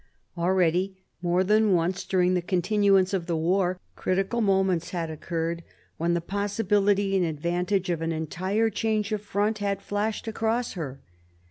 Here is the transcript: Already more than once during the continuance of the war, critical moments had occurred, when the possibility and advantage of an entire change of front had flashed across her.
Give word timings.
Already 0.35 0.97
more 1.21 1.43
than 1.43 1.73
once 1.73 2.05
during 2.05 2.33
the 2.33 2.41
continuance 2.41 3.13
of 3.13 3.27
the 3.27 3.35
war, 3.37 3.79
critical 3.95 4.41
moments 4.41 4.89
had 4.89 5.11
occurred, 5.11 5.63
when 5.97 6.15
the 6.15 6.21
possibility 6.21 7.15
and 7.15 7.23
advantage 7.23 7.91
of 7.91 8.01
an 8.01 8.11
entire 8.11 8.71
change 8.71 9.11
of 9.11 9.21
front 9.21 9.59
had 9.59 9.79
flashed 9.79 10.27
across 10.27 10.73
her. 10.73 11.01